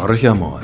[0.00, 0.62] Horch einmal.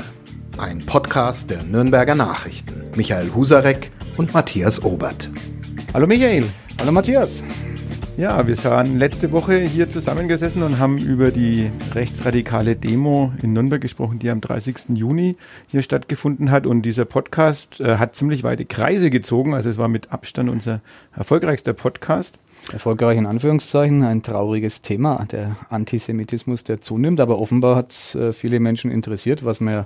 [0.57, 2.85] Ein Podcast der Nürnberger Nachrichten.
[2.95, 5.29] Michael Husarek und Matthias Obert.
[5.93, 6.45] Hallo Michael.
[6.79, 7.43] Hallo Matthias.
[8.15, 13.81] Ja, wir waren letzte Woche hier zusammengesessen und haben über die rechtsradikale Demo in Nürnberg
[13.81, 14.91] gesprochen, die am 30.
[14.93, 15.35] Juni
[15.67, 16.65] hier stattgefunden hat.
[16.65, 19.53] Und dieser Podcast äh, hat ziemlich weite Kreise gezogen.
[19.53, 20.79] Also es war mit Abstand unser
[21.13, 22.39] erfolgreichster Podcast.
[22.71, 27.19] Erfolgreich in Anführungszeichen, ein trauriges Thema, der Antisemitismus, der zunimmt.
[27.19, 29.85] Aber offenbar hat es äh, viele Menschen interessiert, was man ja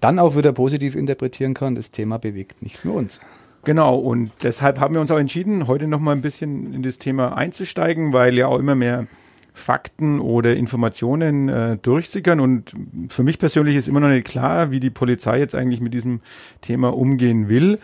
[0.00, 1.74] dann auch wieder positiv interpretieren kann.
[1.74, 3.20] Das Thema bewegt nicht nur uns.
[3.64, 7.36] Genau, und deshalb haben wir uns auch entschieden, heute nochmal ein bisschen in das Thema
[7.36, 9.06] einzusteigen, weil ja auch immer mehr
[9.54, 12.40] Fakten oder Informationen äh, durchsickern.
[12.40, 12.72] Und
[13.08, 16.20] für mich persönlich ist immer noch nicht klar, wie die Polizei jetzt eigentlich mit diesem
[16.60, 17.78] Thema umgehen will.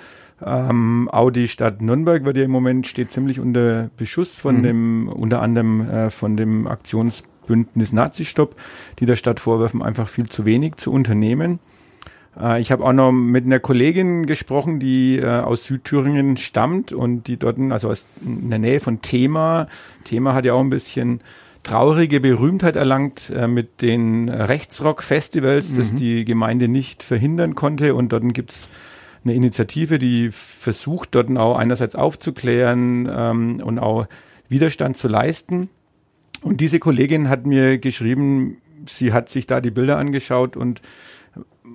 [0.45, 4.63] Ähm, auch die Stadt Nürnberg wird ja im Moment steht ziemlich unter Beschuss von mhm.
[4.63, 8.57] dem, unter anderem äh, von dem Aktionsbündnis Nazistopp,
[8.99, 11.59] die der Stadt vorwerfen, einfach viel zu wenig zu unternehmen.
[12.39, 17.25] Äh, ich habe auch noch mit einer Kollegin gesprochen, die äh, aus Südthüringen stammt und
[17.25, 19.67] die dort, also aus in der Nähe von Thema.
[20.05, 21.21] Thema hat ja auch ein bisschen
[21.63, 25.77] traurige Berühmtheit erlangt äh, mit den Rechtsrock-Festivals, mhm.
[25.77, 27.95] das die Gemeinde nicht verhindern konnte.
[27.95, 28.69] Und dort gibt's
[29.25, 34.07] eine Initiative, die versucht, dort auch einerseits aufzuklären ähm, und auch
[34.49, 35.69] Widerstand zu leisten.
[36.43, 40.81] Und diese Kollegin hat mir geschrieben, sie hat sich da die Bilder angeschaut und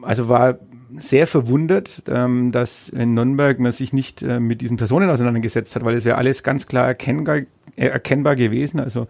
[0.01, 0.59] also war
[0.97, 5.83] sehr verwundert, ähm, dass in Nürnberg man sich nicht äh, mit diesen Personen auseinandergesetzt hat,
[5.83, 7.37] weil es wäre alles ganz klar erkennbar,
[7.75, 8.79] äh, erkennbar gewesen.
[8.79, 9.07] Also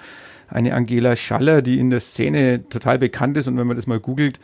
[0.56, 4.00] eine Angela Schaller, die in der Szene total bekannt ist und wenn man das mal
[4.00, 4.40] googelt,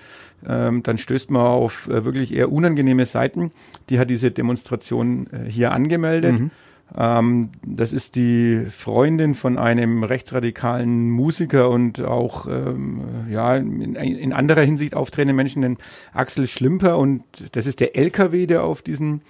[0.47, 3.51] ähm, dann stößt man auf äh, wirklich eher unangenehme Seiten.
[3.89, 6.39] Die hat diese Demonstration äh, hier angemeldet.
[6.39, 6.51] Mhm.
[6.97, 14.33] Ähm, das ist die Freundin von einem rechtsradikalen Musiker und auch ähm, ja in, in,
[14.33, 15.77] anderer Hinsicht auftretenden Menschen, den
[16.13, 16.97] Axel Schlimper.
[16.97, 19.21] Und das ist der LKW, der auf diesen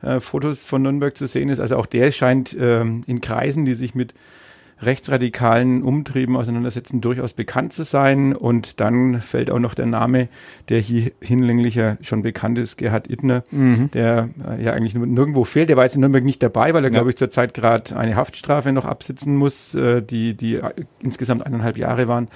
[0.00, 1.60] äh, Fotos von Nürnberg zu sehen ist.
[1.60, 4.14] Also auch der scheint ähm, in Kreisen, die sich mit
[4.82, 8.34] rechtsradikalen Umtrieben auseinandersetzen, durchaus bekannt zu sein.
[8.34, 10.28] Und dann fällt auch noch der Name,
[10.68, 13.90] der hier hinlänglicher schon bekannt ist, Gerhard Ittner, mhm.
[13.90, 15.68] der äh, ja eigentlich nirgendwo fehlt.
[15.68, 16.94] Der war jetzt in Nürnberg nicht dabei, weil er, ja.
[16.96, 20.60] glaube ich, zurzeit gerade eine Haftstrafe noch absitzen muss, äh, die, die
[21.02, 22.28] insgesamt eineinhalb Jahre waren.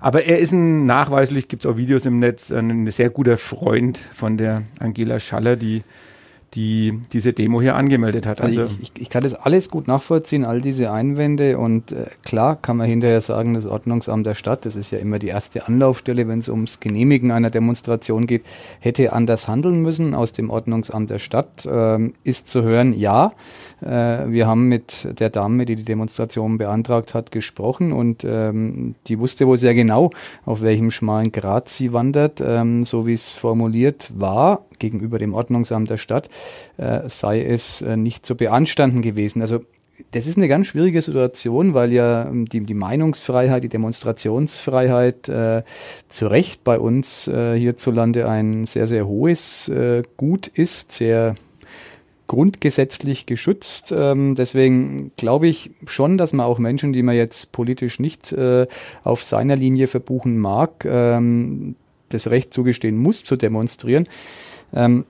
[0.00, 3.98] Aber er ist ein nachweislich, gibt es auch Videos im Netz, ein sehr guter Freund
[3.98, 5.82] von der Angela Schaller, die
[6.54, 8.40] die diese Demo hier angemeldet hat.
[8.40, 12.56] Also, also ich, ich, kann das alles gut nachvollziehen, all diese Einwände und äh, klar
[12.60, 16.28] kann man hinterher sagen, das Ordnungsamt der Stadt, das ist ja immer die erste Anlaufstelle,
[16.28, 18.44] wenn es ums Genehmigen einer Demonstration geht,
[18.80, 20.14] hätte anders handeln müssen.
[20.14, 23.32] Aus dem Ordnungsamt der Stadt ähm, ist zu hören, ja,
[23.84, 29.46] wir haben mit der Dame, die die Demonstration beantragt hat, gesprochen und ähm, die wusste
[29.46, 30.10] wohl sehr genau,
[30.44, 35.90] auf welchem schmalen Grat sie wandert, ähm, so wie es formuliert war gegenüber dem Ordnungsamt
[35.90, 36.28] der Stadt,
[36.76, 39.42] äh, sei es äh, nicht zu beanstanden gewesen.
[39.42, 39.60] Also
[40.10, 45.62] das ist eine ganz schwierige Situation, weil ja ähm, die, die Meinungsfreiheit, die Demonstrationsfreiheit äh,
[46.08, 51.34] zu Recht bei uns äh, hierzulande ein sehr, sehr hohes äh, Gut ist, sehr
[52.32, 53.92] grundgesetzlich geschützt.
[53.94, 58.66] Ähm, deswegen glaube ich schon, dass man auch Menschen, die man jetzt politisch nicht äh,
[59.04, 61.74] auf seiner Linie verbuchen mag, ähm,
[62.08, 64.08] das Recht zugestehen muss, zu demonstrieren.
[64.72, 65.04] Ähm,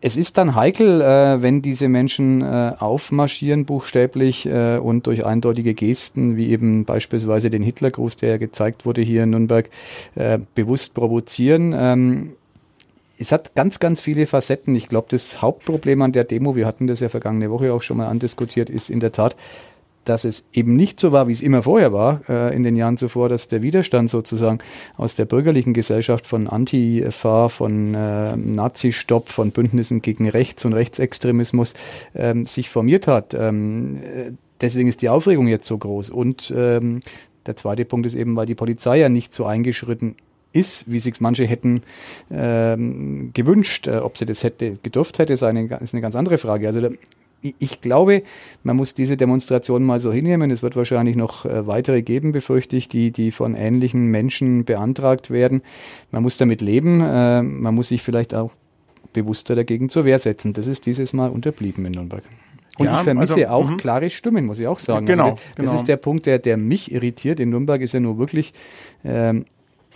[0.00, 5.74] es ist dann heikel, äh, wenn diese Menschen äh, aufmarschieren, buchstäblich, äh, und durch eindeutige
[5.74, 9.68] Gesten, wie eben beispielsweise den Hitlergruß, der ja gezeigt wurde hier in Nürnberg,
[10.14, 11.74] äh, bewusst provozieren.
[11.76, 12.32] Ähm,
[13.18, 14.74] es hat ganz, ganz viele Facetten.
[14.74, 17.96] Ich glaube, das Hauptproblem an der Demo, wir hatten das ja vergangene Woche auch schon
[17.96, 19.36] mal andiskutiert, ist in der Tat,
[20.04, 22.96] dass es eben nicht so war, wie es immer vorher war, äh, in den Jahren
[22.96, 24.58] zuvor, dass der Widerstand sozusagen
[24.96, 31.74] aus der bürgerlichen Gesellschaft von Antifa, von äh, Nazi-Stopp, von Bündnissen gegen Rechts und Rechtsextremismus
[32.14, 33.34] ähm, sich formiert hat.
[33.34, 36.10] Ähm, äh, deswegen ist die Aufregung jetzt so groß.
[36.10, 37.00] Und ähm,
[37.46, 40.16] der zweite Punkt ist eben, weil die Polizei ja nicht so eingeschritten
[40.52, 41.82] ist, wie sich manche hätten
[42.30, 43.86] ähm, gewünscht.
[43.86, 46.66] Äh, ob sie das hätte gedurft hätte, ist eine, ist eine ganz andere Frage.
[46.66, 46.88] Also
[47.40, 48.22] ich glaube,
[48.64, 50.50] man muss diese Demonstration mal so hinnehmen.
[50.50, 55.30] Es wird wahrscheinlich noch äh, weitere geben, befürchte ich, die, die von ähnlichen Menschen beantragt
[55.30, 55.62] werden.
[56.10, 57.00] Man muss damit leben.
[57.00, 58.52] Äh, man muss sich vielleicht auch
[59.12, 60.52] bewusster dagegen zur Wehr setzen.
[60.52, 62.22] Das ist dieses Mal unterblieben in Nürnberg.
[62.78, 63.76] Und ja, ich vermisse also, auch -hmm.
[63.76, 65.06] klare Stimmen, muss ich auch sagen.
[65.06, 65.74] Genau, also, das genau.
[65.74, 67.40] ist der Punkt, der, der mich irritiert.
[67.40, 68.52] In Nürnberg ist ja nur wirklich
[69.04, 69.44] ähm,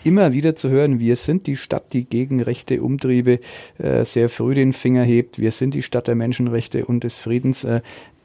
[0.04, 3.40] immer wieder zu hören, wir sind die Stadt, die gegen rechte Umtriebe
[3.78, 7.64] äh, sehr früh den Finger hebt, wir sind die Stadt der Menschenrechte und des Friedens.
[7.64, 7.80] Äh,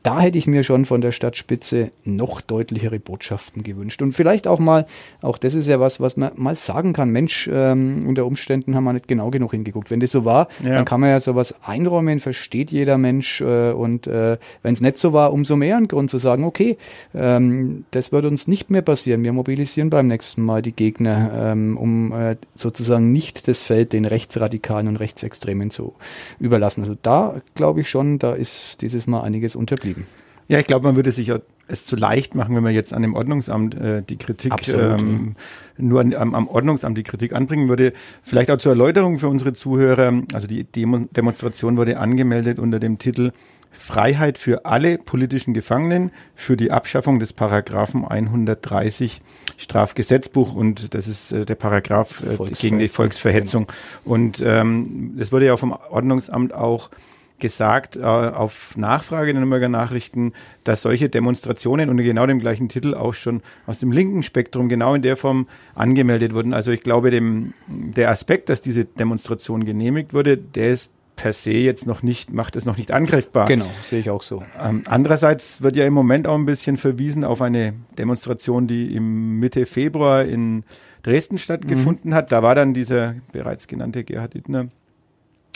[0.07, 4.01] da hätte ich mir schon von der Stadtspitze noch deutlichere Botschaften gewünscht.
[4.01, 4.85] Und vielleicht auch mal,
[5.21, 8.85] auch das ist ja was, was man mal sagen kann, Mensch, ähm, unter Umständen haben
[8.85, 9.91] wir nicht genau genug hingeguckt.
[9.91, 10.75] Wenn das so war, ja.
[10.75, 13.41] dann kann man ja sowas einräumen, versteht jeder Mensch.
[13.41, 16.77] Äh, und äh, wenn es nicht so war, umso mehr ein Grund zu sagen, okay,
[17.13, 19.25] ähm, das wird uns nicht mehr passieren.
[19.25, 24.05] Wir mobilisieren beim nächsten Mal die Gegner, ähm, um äh, sozusagen nicht das Feld den
[24.05, 25.95] Rechtsradikalen und Rechtsextremen zu
[26.39, 26.79] überlassen.
[26.79, 30.07] Also da glaube ich schon, da ist dieses Mal einiges unterblieben geben.
[30.47, 33.01] Ja, ich glaube, man würde sich ja es zu leicht machen, wenn man jetzt an
[33.01, 35.35] dem Ordnungsamt äh, die Kritik Absolut, ähm,
[35.77, 35.83] ja.
[35.83, 37.91] nur an, am, am, Ordnungsamt die Kritik anbringen würde.
[38.23, 40.23] Vielleicht auch zur Erläuterung für unsere Zuhörer.
[40.33, 43.31] Also die Demo Demonstration wurde angemeldet unter dem Titel
[43.69, 49.21] Freiheit für alle politischen Gefangenen für die Abschaffung des Paragraphen 130
[49.57, 53.67] Strafgesetzbuch und das ist äh, der Paragraph äh, gegen die Volksverhetzung.
[54.05, 56.89] Und ähm, es wurde ja vom Ordnungsamt auch
[57.39, 62.93] gesagt, äh, auf Nachfrage der Nürnberger Nachrichten, dass solche Demonstrationen unter genau dem gleichen Titel
[62.93, 66.53] auch schon aus dem linken Spektrum genau in der Form angemeldet wurden.
[66.53, 71.51] Also ich glaube, dem, der Aspekt, dass diese Demonstration genehmigt wurde, der ist per se
[71.51, 73.47] jetzt noch nicht, macht es noch nicht angreifbar.
[73.47, 74.43] Genau, sehe ich auch so.
[74.63, 79.39] Ähm, andererseits wird ja im Moment auch ein bisschen verwiesen auf eine Demonstration, die im
[79.39, 80.63] Mitte Februar in
[81.03, 82.15] Dresden stattgefunden mhm.
[82.15, 82.31] hat.
[82.31, 84.67] Da war dann dieser bereits genannte Gerhard Ittner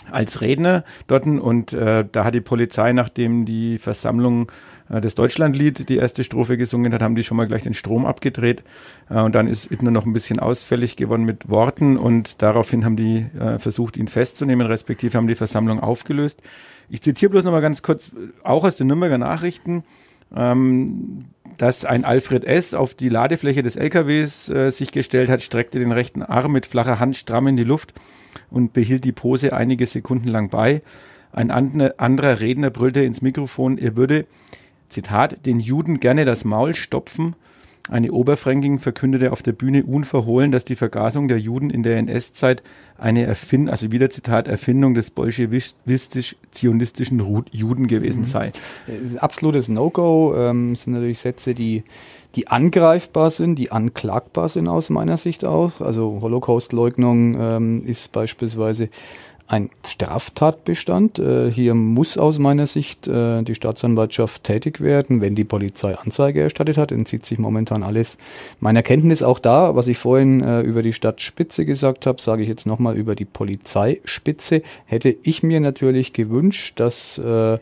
[0.10, 4.52] als Redner dort und äh, da hat die Polizei, nachdem die Versammlung
[4.90, 8.06] äh, das Deutschlandlied die erste Strophe gesungen hat, haben die schon mal gleich den Strom
[8.06, 8.64] abgedreht
[9.10, 12.96] äh, und dann ist Ittner noch ein bisschen ausfällig geworden mit Worten und daraufhin haben
[12.96, 16.42] die äh, versucht, ihn festzunehmen, respektive haben die Versammlung aufgelöst.
[16.90, 18.12] Ich zitiere bloß noch mal ganz kurz,
[18.44, 19.84] auch aus den Nürnberger Nachrichten,
[20.36, 21.26] ähm,
[21.62, 22.74] dass ein Alfred S.
[22.74, 27.00] auf die Ladefläche des LKWs äh, sich gestellt hat, streckte den rechten Arm mit flacher
[27.00, 27.94] Hand stramm in die Luft
[28.50, 30.82] und behielt die Pose einige Sekunden lang bei.
[31.32, 34.26] Ein anderer Redner brüllte ins Mikrofon, er würde,
[34.90, 37.36] Zitat, den Juden gerne das Maul stopfen.
[37.92, 42.64] Eine Oberfränkin verkündete auf der Bühne unverhohlen, dass die Vergasung der Juden in der NS-Zeit
[42.98, 48.26] eine Erfindung, also wieder Zitat, Erfindung des bolschewistisch-zionistischen Juden gewesen mhm.
[48.26, 48.54] sei.
[49.18, 51.84] Absolutes No-Go ähm, sind natürlich Sätze, die
[52.36, 55.82] die angreifbar sind, die anklagbar sind aus meiner Sicht auch.
[55.82, 58.90] Also Holocaust-Leugnung ähm, ist beispielsweise
[59.52, 61.20] ein Straftatbestand.
[61.20, 66.42] Äh, hier muss aus meiner Sicht äh, die Staatsanwaltschaft tätig werden, wenn die Polizei Anzeige
[66.42, 66.92] erstattet hat.
[66.92, 68.18] Entzieht sich momentan alles
[68.62, 69.24] meiner Kenntnis.
[69.24, 72.96] Auch da, was ich vorhin äh, über die Stadtspitze gesagt habe, sage ich jetzt nochmal
[72.96, 74.62] über die Polizeispitze.
[74.86, 77.58] Hätte ich mir natürlich gewünscht, dass äh,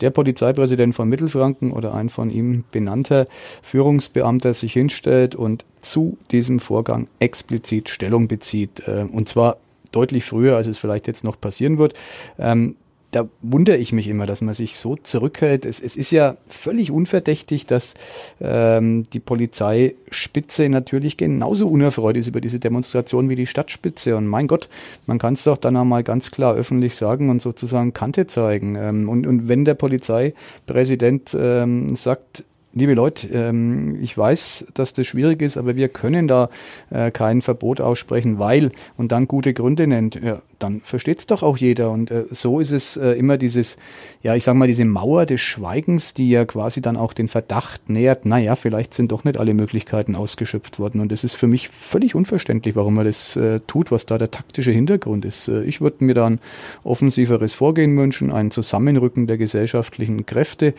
[0.00, 3.26] der Polizeipräsident von Mittelfranken oder ein von ihm benannter
[3.62, 8.88] Führungsbeamter sich hinstellt und zu diesem Vorgang explizit Stellung bezieht.
[8.88, 9.58] Äh, und zwar
[9.94, 11.94] deutlich früher, als es vielleicht jetzt noch passieren wird.
[12.38, 12.76] Ähm,
[13.14, 15.64] da wundere ich mich immer, dass man sich so zurückhält.
[15.64, 17.94] Es, es ist ja völlig unverdächtig, dass
[18.40, 24.16] ähm, die Polizeispitze natürlich genauso unerfreut ist über diese Demonstration wie die Stadtspitze.
[24.16, 24.68] Und mein Gott,
[25.06, 28.74] man kann es doch dann einmal ganz klar öffentlich sagen und sozusagen Kante zeigen.
[28.74, 32.42] Ähm, und, und wenn der Polizeipräsident ähm, sagt,
[32.74, 36.50] liebe Leute, ähm, ich weiß, dass das schwierig ist, aber wir können da
[36.90, 40.16] äh, kein Verbot aussprechen, weil und dann gute Gründe nennt.
[40.16, 41.90] Ja, dann versteht es doch auch jeder.
[41.90, 43.76] Und äh, so ist es äh, immer dieses,
[44.22, 47.88] ja, ich sag mal, diese Mauer des Schweigens, die ja quasi dann auch den Verdacht
[47.88, 51.00] nähert, naja, vielleicht sind doch nicht alle Möglichkeiten ausgeschöpft worden.
[51.00, 54.70] Und es ist für mich völlig unverständlich, warum man das tut, was da der taktische
[54.70, 55.48] Hintergrund ist.
[55.48, 56.40] Ich würde mir da ein
[56.82, 60.74] offensiveres Vorgehen wünschen, ein Zusammenrücken der gesellschaftlichen Kräfte.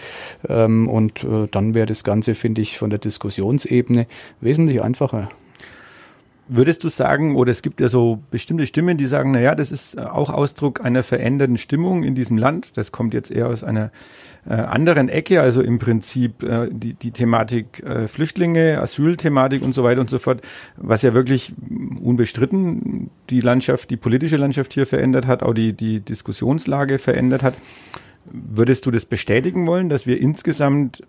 [0.47, 4.07] Ähm, und dann wäre das Ganze, finde ich, von der Diskussionsebene
[4.41, 5.29] wesentlich einfacher.
[6.47, 9.71] Würdest du sagen, oder es gibt ja so bestimmte Stimmen, die sagen, na ja, das
[9.71, 12.69] ist äh, auch Ausdruck einer veränderten Stimmung in diesem Land.
[12.75, 13.91] Das kommt jetzt eher aus einer
[14.47, 19.83] äh, anderen Ecke, also im Prinzip äh, die, die Thematik äh, Flüchtlinge, Asylthematik und so
[19.83, 20.41] weiter und so fort,
[20.77, 21.53] was ja wirklich
[21.99, 27.55] unbestritten die Landschaft, die politische Landschaft hier verändert hat, auch die, die Diskussionslage verändert hat.
[28.25, 31.01] Würdest du das bestätigen wollen, dass wir insgesamt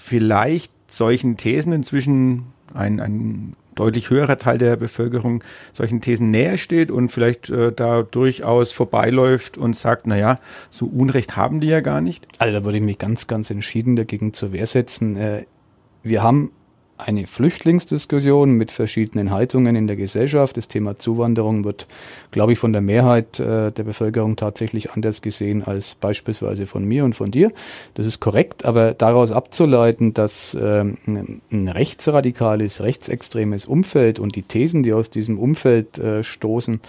[0.00, 5.42] vielleicht solchen Thesen inzwischen ein, ein deutlich höherer Teil der Bevölkerung
[5.72, 10.38] solchen Thesen näher steht und vielleicht äh, da durchaus vorbeiläuft und sagt, naja,
[10.70, 12.26] so Unrecht haben die ja gar nicht?
[12.38, 15.16] Also da würde ich mich ganz, ganz entschieden dagegen zur Wehr setzen.
[15.16, 15.44] Äh,
[16.02, 16.52] wir haben
[17.06, 20.56] eine Flüchtlingsdiskussion mit verschiedenen Haltungen in der Gesellschaft.
[20.56, 21.86] Das Thema Zuwanderung wird,
[22.30, 27.04] glaube ich, von der Mehrheit äh, der Bevölkerung tatsächlich anders gesehen als beispielsweise von mir
[27.04, 27.52] und von dir.
[27.94, 34.82] Das ist korrekt, aber daraus abzuleiten, dass äh, ein rechtsradikales, rechtsextremes Umfeld und die Thesen,
[34.82, 36.80] die aus diesem Umfeld äh, stoßen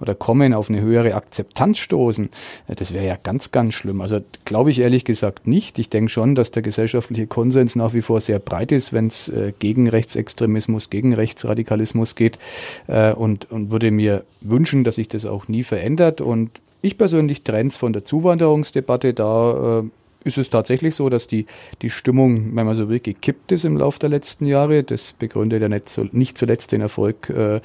[0.00, 2.30] oder kommen, auf eine höhere Akzeptanz stoßen,
[2.68, 4.00] äh, das wäre ja ganz, ganz schlimm.
[4.00, 5.78] Also glaube ich ehrlich gesagt nicht.
[5.78, 9.28] Ich denke schon, dass der gesellschaftliche Konsens nach wie vor sehr breit ist, wenn es
[9.28, 12.38] äh, gegen Rechtsextremismus, gegen Rechtsradikalismus geht
[12.86, 16.20] äh, und, und würde mir wünschen, dass sich das auch nie verändert.
[16.20, 16.50] Und
[16.82, 19.14] ich persönlich trenne es von der Zuwanderungsdebatte.
[19.14, 19.82] Da äh,
[20.24, 21.46] ist es tatsächlich so, dass die,
[21.82, 24.84] die Stimmung, wenn man so will, gekippt ist im Laufe der letzten Jahre.
[24.84, 27.60] Das begründet ja nicht, so, nicht zuletzt den Erfolg äh,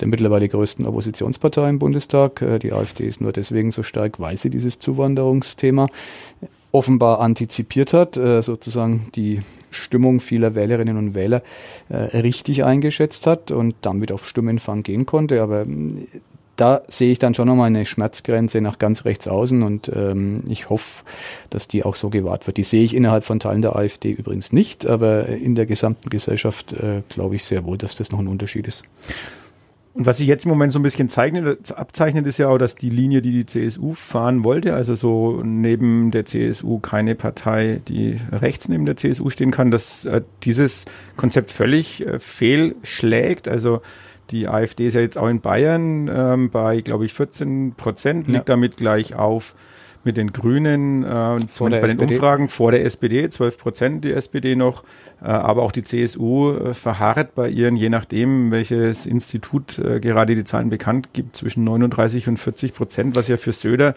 [0.00, 2.42] der mittlerweile größten Oppositionspartei im Bundestag.
[2.42, 5.88] Äh, die AfD ist nur deswegen so stark, weil sie dieses Zuwanderungsthema
[6.76, 9.40] offenbar antizipiert hat, äh, sozusagen die
[9.70, 11.42] Stimmung vieler Wählerinnen und Wähler
[11.88, 15.40] äh, richtig eingeschätzt hat und damit auf Stimmenfang gehen konnte.
[15.40, 16.06] Aber ähm,
[16.56, 20.68] da sehe ich dann schon nochmal eine Schmerzgrenze nach ganz rechts außen und ähm, ich
[20.68, 21.04] hoffe,
[21.48, 22.58] dass die auch so gewahrt wird.
[22.58, 26.74] Die sehe ich innerhalb von Teilen der AfD übrigens nicht, aber in der gesamten Gesellschaft
[26.74, 28.84] äh, glaube ich sehr wohl, dass das noch ein Unterschied ist.
[29.96, 32.74] Und was sich jetzt im Moment so ein bisschen zeichnet, abzeichnet, ist ja auch, dass
[32.74, 38.20] die Linie, die die CSU fahren wollte, also so neben der CSU keine Partei, die
[38.30, 40.84] rechts neben der CSU stehen kann, dass äh, dieses
[41.16, 43.48] Konzept völlig äh, fehlschlägt.
[43.48, 43.80] Also
[44.30, 48.48] die AfD ist ja jetzt auch in Bayern ähm, bei, glaube ich, 14 Prozent, liegt
[48.48, 48.54] ja.
[48.54, 49.54] damit gleich auf
[50.06, 54.56] mit den Grünen, äh, vor bei den Umfragen vor der SPD, 12 Prozent die SPD
[54.56, 54.84] noch,
[55.20, 60.34] äh, aber auch die CSU äh, verharrt bei ihren, je nachdem, welches Institut äh, gerade
[60.34, 63.94] die Zahlen bekannt gibt, zwischen 39 und 40 Prozent, was ja für Söder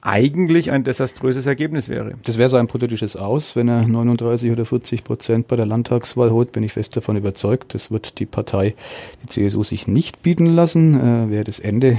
[0.00, 2.12] eigentlich ein desaströses Ergebnis wäre.
[2.24, 6.52] Das wäre sein politisches Aus, wenn er 39 oder 40 Prozent bei der Landtagswahl holt,
[6.52, 7.74] bin ich fest davon überzeugt.
[7.74, 8.74] Das wird die Partei,
[9.22, 10.94] die CSU, sich nicht bieten lassen.
[10.94, 11.98] Äh, wäre das Ende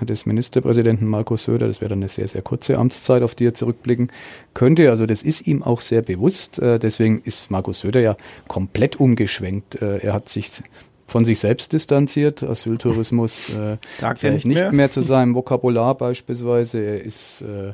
[0.00, 1.66] des Ministerpräsidenten Markus Söder.
[1.66, 4.10] Das wäre dann eine sehr, sehr kurze Amtszeit, auf die er zurückblicken
[4.54, 4.90] könnte.
[4.90, 6.58] Also das ist ihm auch sehr bewusst.
[6.58, 8.16] Äh, deswegen ist Markus Söder ja
[8.48, 9.80] komplett umgeschwenkt.
[9.80, 10.50] Äh, er hat sich
[11.06, 12.42] von sich selbst distanziert.
[12.42, 14.72] Asyltourismus äh, Sagt er nicht, nicht mehr?
[14.72, 16.78] mehr zu seinem Vokabular beispielsweise.
[16.78, 17.72] Er ist äh,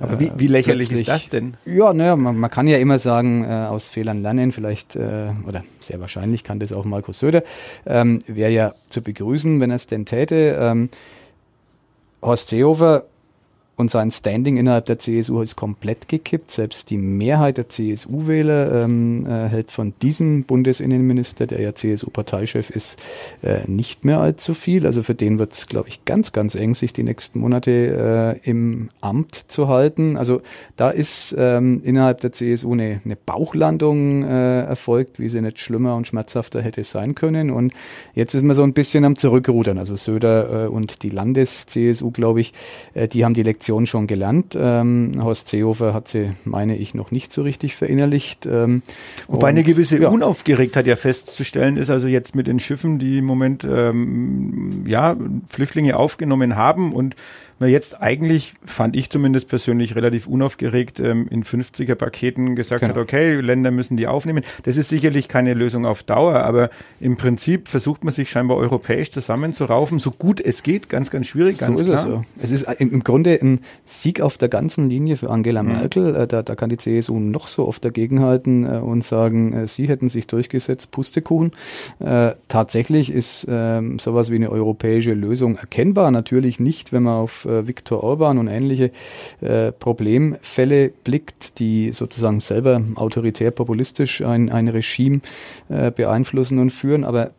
[0.00, 1.56] aber wie, wie lächerlich ist das denn?
[1.64, 5.64] Ja, naja, man, man kann ja immer sagen, äh, aus Fehlern lernen, vielleicht, äh, oder
[5.80, 7.42] sehr wahrscheinlich kann das auch Markus Söder.
[7.86, 10.58] Ähm, Wäre ja zu begrüßen, wenn er es denn täte.
[10.60, 10.90] Ähm,
[12.22, 13.04] Horst Seehofer
[13.76, 16.50] und sein Standing innerhalb der CSU ist komplett gekippt.
[16.50, 22.98] Selbst die Mehrheit der CSU-Wähler ähm, äh, hält von diesem Bundesinnenminister, der ja CSU-Parteichef ist,
[23.42, 24.86] äh, nicht mehr allzu viel.
[24.86, 28.48] Also für den wird es, glaube ich, ganz, ganz eng, sich die nächsten Monate äh,
[28.50, 30.16] im Amt zu halten.
[30.16, 30.40] Also
[30.76, 35.96] da ist ähm, innerhalb der CSU eine, eine Bauchlandung äh, erfolgt, wie sie nicht schlimmer
[35.96, 37.50] und schmerzhafter hätte sein können.
[37.50, 37.74] Und
[38.14, 39.76] jetzt ist man so ein bisschen am Zurückrudern.
[39.76, 42.54] Also Söder äh, und die Landes-CSU, glaube ich,
[42.94, 44.56] äh, die haben die Lektion Lektion schon gelernt.
[44.56, 48.46] Ähm, Horst Seehofer hat sie, meine ich, noch nicht so richtig verinnerlicht.
[48.46, 48.82] Ähm,
[49.26, 50.08] Wobei eine gewisse ja.
[50.08, 55.16] Unaufgeregtheit ja festzustellen ist, also jetzt mit den Schiffen, die im Moment ähm, ja,
[55.48, 57.16] Flüchtlinge aufgenommen haben und
[57.58, 62.94] man jetzt eigentlich, fand ich zumindest persönlich relativ unaufgeregt, ähm, in 50er-Paketen gesagt genau.
[62.94, 64.42] hat, okay, Länder müssen die aufnehmen.
[64.64, 66.70] Das ist sicherlich keine Lösung auf Dauer, aber
[67.00, 71.58] im Prinzip versucht man sich scheinbar europäisch zusammenzuraufen, so gut es geht, ganz, ganz schwierig,
[71.58, 72.24] ganz so ist klar.
[72.40, 72.54] Es, so.
[72.56, 75.68] es ist im Grunde ein Sieg auf der ganzen Linie für Angela mhm.
[75.72, 76.14] Merkel.
[76.14, 79.88] Äh, da, da kann die CSU noch so oft dagegenhalten äh, und sagen, äh, sie
[79.88, 81.52] hätten sich durchgesetzt, Pustekuchen.
[82.00, 86.10] Äh, tatsächlich ist ähm, sowas wie eine europäische Lösung erkennbar.
[86.10, 88.90] Natürlich nicht, wenn man auf äh, Viktor Orban und ähnliche
[89.40, 95.20] äh, Problemfälle blickt, die sozusagen selber autoritär populistisch ein, ein Regime
[95.68, 97.04] äh, beeinflussen und führen.
[97.04, 97.32] Aber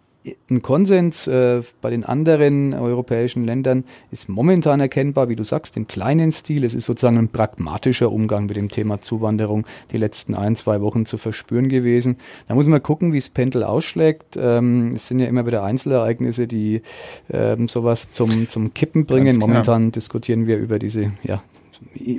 [0.49, 5.87] ein Konsens äh, bei den anderen europäischen Ländern ist momentan erkennbar, wie du sagst, im
[5.87, 6.63] kleinen Stil.
[6.63, 11.05] Es ist sozusagen ein pragmatischer Umgang mit dem Thema Zuwanderung die letzten ein, zwei Wochen
[11.05, 12.17] zu verspüren gewesen.
[12.47, 14.37] Da muss man gucken, wie es Pendel ausschlägt.
[14.37, 16.81] Ähm, es sind ja immer wieder Einzelereignisse, die
[17.29, 19.37] ähm, sowas zum, zum Kippen bringen.
[19.37, 21.43] Momentan diskutieren wir über diese ja,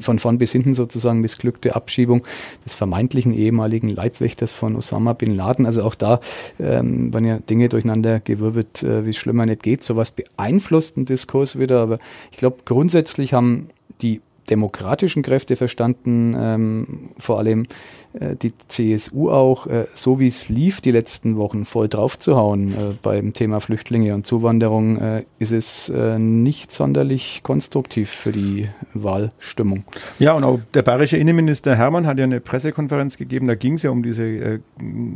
[0.01, 2.25] von vorn bis hinten sozusagen missglückte Abschiebung
[2.65, 5.67] des vermeintlichen ehemaligen Leibwächters von Osama bin Laden.
[5.67, 6.21] Also auch da
[6.59, 9.85] ähm, waren ja Dinge durcheinander gewirbelt, äh, wie es schlimmer nicht geht.
[9.85, 11.99] Sowas beeinflusst den Diskurs wieder, aber
[12.31, 13.69] ich glaube, grundsätzlich haben
[14.01, 17.67] die demokratischen Kräfte verstanden, ähm, vor allem
[18.15, 23.33] die CSU auch, äh, so wie es lief die letzten Wochen, voll draufzuhauen äh, beim
[23.33, 29.85] Thema Flüchtlinge und Zuwanderung, äh, ist es äh, nicht sonderlich konstruktiv für die Wahlstimmung.
[30.19, 33.83] Ja, und auch der bayerische Innenminister Hermann hat ja eine Pressekonferenz gegeben, da ging es
[33.83, 34.59] ja um diese äh,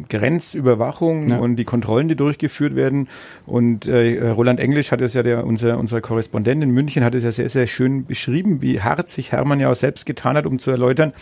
[0.09, 1.39] Grenzüberwachung ja.
[1.39, 3.09] und die Kontrollen, die durchgeführt werden.
[3.47, 7.25] Und äh, Roland Englisch hat es ja, der, unser, unser Korrespondent in München, hat es
[7.25, 10.59] ja sehr, sehr schön beschrieben, wie hart sich Hermann ja auch selbst getan hat, um
[10.59, 11.13] zu erläutern,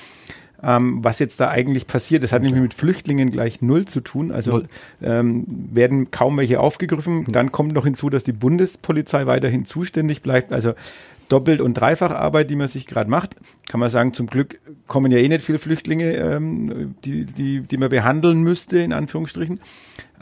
[0.63, 2.23] ähm, was jetzt da eigentlich passiert.
[2.23, 4.33] Das hat nämlich mit Flüchtlingen gleich null zu tun.
[4.33, 4.63] Also
[5.03, 7.27] ähm, werden kaum welche aufgegriffen.
[7.29, 10.53] Dann kommt noch hinzu, dass die Bundespolizei weiterhin zuständig bleibt.
[10.53, 10.75] Also
[11.31, 13.37] Doppelt- und Dreifacharbeit, die man sich gerade macht.
[13.69, 17.77] Kann man sagen, zum Glück kommen ja eh nicht viele Flüchtlinge, ähm, die, die, die
[17.77, 19.61] man behandeln müsste, in Anführungsstrichen.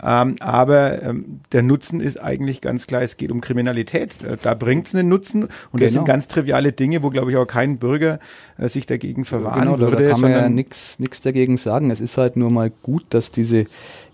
[0.03, 4.13] Ähm, aber ähm, der Nutzen ist eigentlich ganz klar, es geht um Kriminalität.
[4.23, 5.83] Äh, da bringt es einen Nutzen und genau.
[5.83, 6.13] das sind genau.
[6.13, 8.21] ganz triviale Dinge, wo, glaube ich, auch kein Bürger
[8.59, 10.05] äh, sich dagegen verwahren genau, würde.
[10.05, 11.91] Da kann man ja nichts dagegen sagen.
[11.91, 13.67] Es ist halt nur mal gut, dass diese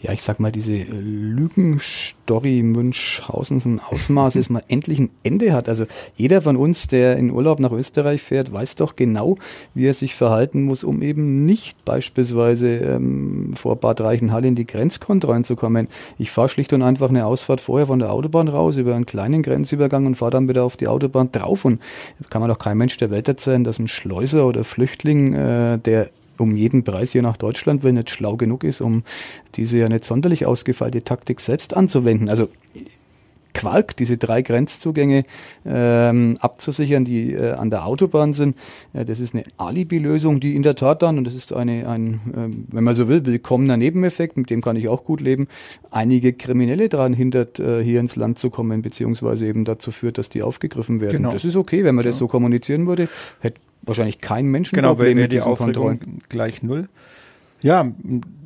[0.05, 5.67] ja, ich sag mal, diese Lügenstory Münchhausen Ausmaßes mal endlich ein Ende hat.
[5.67, 9.39] Also jeder von uns, der in Urlaub nach Österreich fährt, weiß doch genau,
[9.73, 14.67] wie er sich verhalten muss, um eben nicht beispielsweise ähm, vor Bad Reichenhall in die
[14.67, 15.74] Grenzkontrollen zu kommen.
[16.19, 19.43] Ich fahre schlicht und einfach eine Ausfahrt vorher von der Autobahn raus über einen kleinen
[19.43, 21.65] Grenzübergang und fahre dann wieder auf die Autobahn drauf.
[21.65, 21.81] Und
[22.31, 26.11] kann man doch kein Mensch der Welt erzählen, dass ein Schleuser oder Flüchtling, äh, der
[26.39, 29.05] um jeden Preis hier nach Deutschland, wenn nicht schlau genug ist, um
[29.55, 32.29] diese ja nicht sonderlich ausgefeilte Taktik selbst anzuwenden.
[32.29, 32.49] Also
[33.55, 35.25] Quark, diese drei Grenzzugänge
[35.65, 38.57] ähm, abzusichern, die äh, an der Autobahn sind.
[38.93, 42.15] Äh, das ist eine Alibi-Lösung, die in der Tat dann, und das ist eine, ein,
[42.33, 45.49] äh, wenn man so will, willkommener Nebeneffekt, mit dem kann ich auch gut leben,
[45.91, 50.29] einige Kriminelle daran hindert, äh, hier ins Land zu kommen, beziehungsweise eben dazu führt, dass
[50.29, 51.19] die aufgegriffen werden.
[51.19, 51.33] Genau.
[51.33, 53.09] Das ist okay, wenn man das so kommunizieren würde.
[53.41, 56.19] Hätte wahrscheinlich kein Menschen genau, mit die diesen Kontrollen.
[56.29, 56.89] gleich null.
[57.61, 57.93] Ja,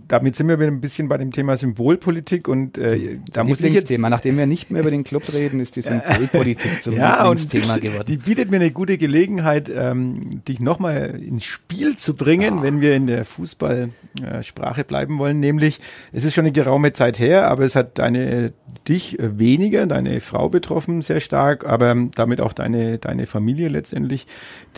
[0.09, 3.75] damit sind wir wieder ein bisschen bei dem Thema Symbolpolitik und äh, da muss ich
[3.75, 4.09] jetzt Thema.
[4.09, 8.07] Nachdem wir nicht mehr über den Club reden, ist die Symbolpolitik zum ja, Lieblingsthema geworden.
[8.09, 12.63] Die bietet mir eine gute Gelegenheit, ähm, dich nochmal ins Spiel zu bringen, ja.
[12.63, 15.41] wenn wir in der Fußballsprache bleiben wollen.
[15.41, 15.81] Nämlich,
[16.13, 18.55] es ist schon eine geraume Zeit her, aber es hat deine
[18.89, 24.27] dich weniger, deine Frau betroffen sehr stark, aber damit auch deine deine Familie letztendlich,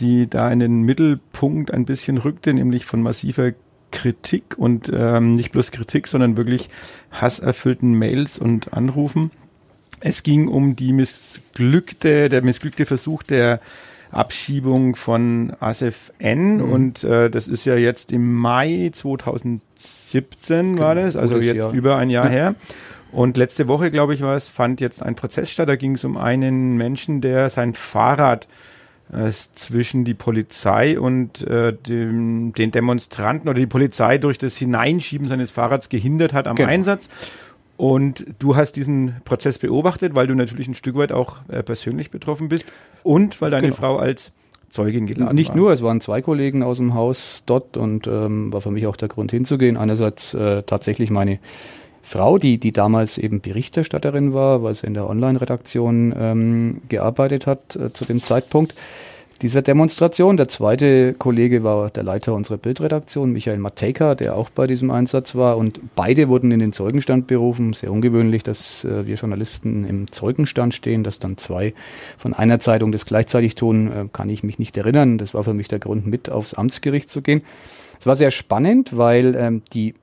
[0.01, 3.53] die da in den Mittelpunkt ein bisschen rückte, nämlich von massiver
[3.91, 6.69] Kritik und ähm, nicht bloß Kritik, sondern wirklich
[7.11, 9.31] hasserfüllten Mails und Anrufen.
[9.99, 13.59] Es ging um die missglückte, der missglückte Versuch der
[14.11, 16.57] Abschiebung von Asef N.
[16.57, 16.61] Mhm.
[16.61, 21.73] Und äh, das ist ja jetzt im Mai 2017 war genau, das, also jetzt Jahr.
[21.73, 22.31] über ein Jahr ja.
[22.31, 22.55] her.
[23.11, 25.67] Und letzte Woche, glaube ich, war es, fand jetzt ein Prozess statt.
[25.67, 28.47] Da ging es um einen Menschen, der sein Fahrrad
[29.53, 35.51] zwischen die Polizei und äh, dem, den Demonstranten oder die Polizei durch das Hineinschieben seines
[35.51, 36.69] Fahrrads gehindert hat am genau.
[36.69, 37.09] Einsatz.
[37.77, 42.11] Und du hast diesen Prozess beobachtet, weil du natürlich ein Stück weit auch äh, persönlich
[42.11, 42.65] betroffen bist
[43.03, 43.75] und weil deine genau.
[43.75, 44.31] Frau als
[44.69, 45.57] Zeugin geladen Nicht war.
[45.57, 48.95] nur, es waren zwei Kollegen aus dem Haus dort und ähm, war für mich auch
[48.95, 49.77] der Grund hinzugehen.
[49.77, 51.39] Einerseits äh, tatsächlich meine
[52.03, 57.75] Frau, die, die damals eben Berichterstatterin war, weil sie in der Online-Redaktion ähm, gearbeitet hat
[57.75, 58.73] äh, zu dem Zeitpunkt
[59.41, 60.37] dieser Demonstration.
[60.37, 65.35] Der zweite Kollege war der Leiter unserer Bildredaktion, Michael Matejka, der auch bei diesem Einsatz
[65.35, 65.57] war.
[65.57, 67.73] Und beide wurden in den Zeugenstand berufen.
[67.73, 71.73] Sehr ungewöhnlich, dass äh, wir Journalisten im Zeugenstand stehen, dass dann zwei
[72.17, 75.17] von einer Zeitung das gleichzeitig tun, äh, kann ich mich nicht erinnern.
[75.17, 77.41] Das war für mich der Grund, mit aufs Amtsgericht zu gehen.
[77.99, 79.93] Es war sehr spannend, weil ähm, die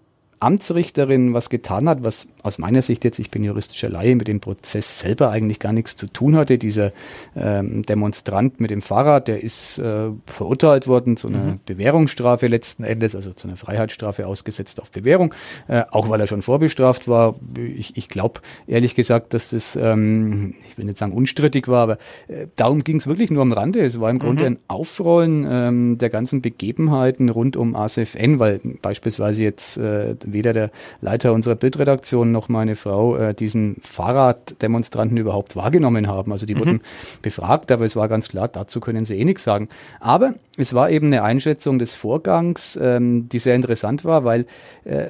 [0.41, 4.41] Amtsrichterin was getan hat, was aus meiner Sicht jetzt, ich bin juristischer Laie, mit dem
[4.41, 6.59] Prozess selber eigentlich gar nichts zu tun hatte.
[6.59, 6.93] Dieser
[7.37, 11.61] ähm, Demonstrant mit dem Fahrrad, der ist äh, verurteilt worden zu einer mhm.
[11.67, 15.35] Bewährungsstrafe letzten Endes, also zu einer Freiheitsstrafe ausgesetzt auf Bewährung,
[15.67, 17.35] äh, auch weil er schon vorbestraft war.
[17.57, 21.99] Ich, ich glaube ehrlich gesagt, dass das, ähm, ich will nicht sagen unstrittig war, aber
[22.29, 23.81] äh, darum ging es wirklich nur am Rande.
[23.81, 24.21] Es war im mhm.
[24.21, 30.53] Grunde ein Aufrollen ähm, der ganzen Begebenheiten rund um ASFN, weil beispielsweise jetzt äh, weder
[30.53, 36.33] der Leiter unserer Bildredaktion noch meine Frau äh, diesen Fahrraddemonstranten überhaupt wahrgenommen haben.
[36.33, 36.61] Also die mhm.
[36.61, 36.81] wurden
[37.23, 39.69] befragt, aber es war ganz klar, dazu können sie eh nichts sagen.
[40.01, 44.47] Aber es war eben eine Einschätzung des Vorgangs, ähm, die sehr interessant war, weil
[44.85, 45.09] äh,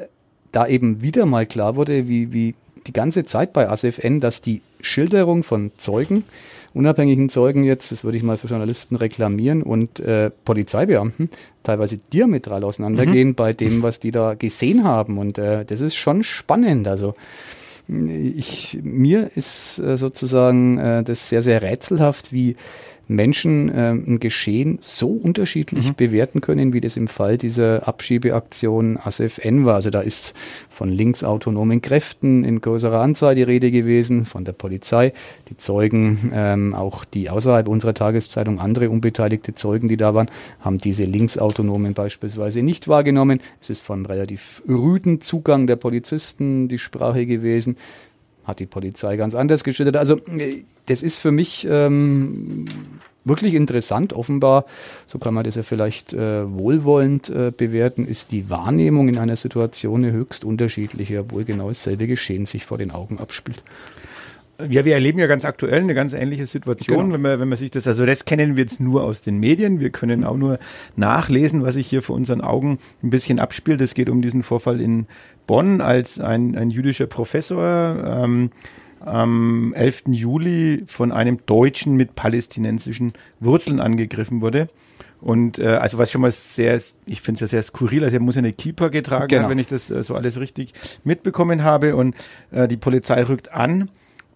[0.53, 2.55] da eben wieder mal klar wurde, wie, wie
[2.89, 6.25] die ganze Zeit bei ASFN, dass die Schilderung von Zeugen
[6.75, 11.31] unabhängigen Zeugen jetzt, das würde ich mal für Journalisten reklamieren, und äh, Polizeibeamten
[11.63, 13.35] teilweise diametral auseinandergehen mhm.
[13.35, 15.19] bei dem, was die da gesehen haben.
[15.19, 16.89] Und äh, das ist schon spannend.
[16.89, 17.15] Also
[17.89, 22.57] ich, mir ist äh, sozusagen äh, das sehr, sehr rätselhaft, wie
[23.09, 25.95] Menschen äh, ein Geschehen so unterschiedlich mhm.
[25.95, 29.77] bewerten können, wie das im Fall dieser Abschiebeaktion ASFN war.
[29.77, 30.35] Also da ist
[30.69, 35.13] von linksautonomen Kräften in größerer Anzahl die Rede gewesen, von der Polizei,
[35.49, 40.79] die Zeugen, ähm, auch die außerhalb unserer Tageszeitung, andere unbeteiligte Zeugen, die da waren, haben
[40.79, 43.41] diese linksautonomen beispielsweise nicht wahrgenommen.
[43.61, 47.77] Es ist von relativ rüden Zugang der Polizisten die Sprache gewesen
[48.49, 49.97] hat die Polizei ganz anders geschildert.
[49.97, 50.19] Also
[50.87, 52.67] das ist für mich ähm,
[53.25, 54.13] wirklich interessant.
[54.13, 54.65] Offenbar,
[55.07, 59.37] so kann man das ja vielleicht äh, wohlwollend äh, bewerten, ist die Wahrnehmung in einer
[59.37, 63.63] Situation höchst unterschiedliche, obwohl genau dasselbe Geschehen sich vor den Augen abspielt.
[64.67, 67.15] Ja, wir erleben ja ganz aktuell eine ganz ähnliche Situation, genau.
[67.15, 69.79] wenn, man, wenn man sich das, also das kennen wir jetzt nur aus den Medien.
[69.79, 70.59] Wir können auch nur
[70.97, 73.81] nachlesen, was sich hier vor unseren Augen ein bisschen abspielt.
[73.81, 75.07] Es geht um diesen Vorfall in
[75.47, 78.51] Bonn, als ein, ein jüdischer Professor ähm,
[79.01, 80.05] am 11.
[80.09, 84.67] Juli von einem Deutschen mit palästinensischen Wurzeln angegriffen wurde.
[85.21, 88.21] Und äh, also was schon mal sehr, ich finde es ja sehr skurril, also er
[88.21, 89.43] muss ja eine Keeper getragen genau.
[89.45, 90.73] haben, wenn ich das äh, so alles richtig
[91.05, 91.95] mitbekommen habe.
[91.95, 92.17] Und
[92.51, 93.89] äh, die Polizei rückt an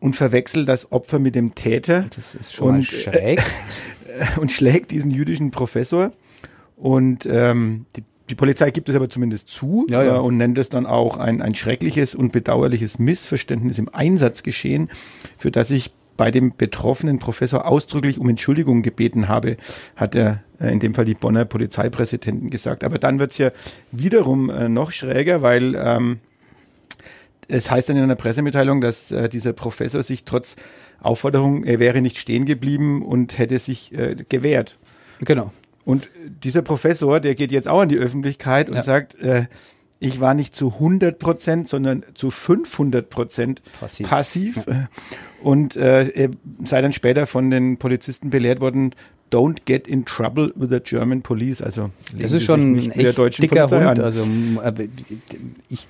[0.03, 2.07] und verwechselt das Opfer mit dem Täter.
[2.17, 3.41] Das ist schon und, schräg.
[4.37, 6.13] Und schlägt diesen jüdischen Professor.
[6.77, 10.17] Und ähm, die, die Polizei gibt es aber zumindest zu ja, ja.
[10.17, 14.91] Äh, und nennt es dann auch ein, ein schreckliches und bedauerliches Missverständnis im Einsatzgeschehen,
[15.39, 19.57] für das ich bei dem betroffenen Professor ausdrücklich um Entschuldigung gebeten habe,
[19.97, 22.85] hat er äh, in dem Fall die Bonner Polizeipräsidenten gesagt.
[22.85, 23.51] Aber dann wird's ja
[23.93, 26.19] wiederum äh, noch schräger, weil ähm,
[27.49, 30.57] es heißt dann in einer Pressemitteilung, dass äh, dieser Professor sich trotz
[31.01, 34.79] Aufforderung, er wäre nicht stehen geblieben und hätte sich äh, gewehrt.
[35.21, 35.53] Genau.
[35.85, 36.09] Und
[36.45, 38.83] dieser Professor, der geht jetzt auch an die Öffentlichkeit und ja.
[38.83, 39.47] sagt, äh,
[39.99, 44.09] ich war nicht zu 100 Prozent, sondern zu 500 Prozent passiv.
[44.09, 44.61] passiv.
[44.67, 44.89] Ja.
[45.43, 46.31] Und äh, er
[46.65, 48.95] sei dann später von den Polizisten belehrt worden,
[49.33, 51.63] don't get in trouble with the German police.
[51.63, 53.99] Also das ist schon ein echt dicker Polizei Hund.
[53.99, 54.01] An.
[54.01, 54.27] Also
[55.69, 55.87] ich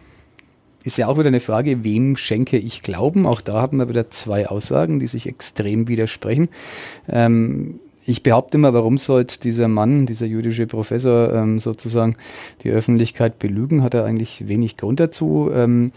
[0.85, 3.27] ist ja auch wieder eine Frage, wem schenke ich Glauben?
[3.27, 6.49] Auch da haben wir wieder zwei Aussagen, die sich extrem widersprechen.
[7.09, 12.17] Ähm, ich behaupte immer, warum sollte dieser Mann, dieser jüdische Professor ähm, sozusagen
[12.65, 13.83] die Öffentlichkeit belügen?
[13.83, 15.51] Hat er eigentlich wenig Grund dazu.
[15.55, 15.93] Ähm,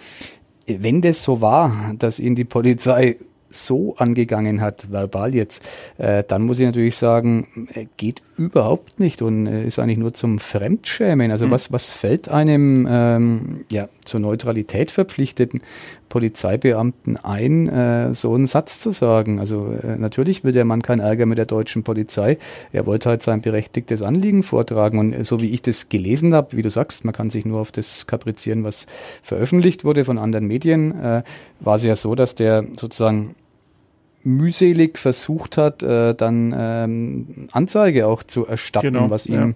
[0.68, 3.18] wenn das so war, dass ihn die Polizei
[3.50, 5.64] so angegangen hat, verbal jetzt,
[5.98, 10.14] äh, dann muss ich natürlich sagen, äh, geht überhaupt nicht und äh, ist eigentlich nur
[10.14, 11.32] zum Fremdschämen.
[11.32, 11.52] Also mhm.
[11.52, 15.62] was, was fällt einem ähm, ja, zur Neutralität verpflichteten
[16.10, 19.40] Polizeibeamten ein, äh, so einen Satz zu sagen?
[19.40, 22.38] Also äh, natürlich will der Mann keinen Ärger mit der deutschen Polizei.
[22.72, 25.00] Er wollte halt sein berechtigtes Anliegen vortragen.
[25.00, 27.60] Und äh, so wie ich das gelesen habe, wie du sagst, man kann sich nur
[27.60, 28.86] auf das kaprizieren, was
[29.24, 31.24] veröffentlicht wurde von anderen Medien, äh,
[31.62, 33.36] war es ja so, dass der sozusagen
[34.26, 39.54] mühselig versucht hat, äh, dann ähm, Anzeige auch zu erstatten, genau, was ihm ja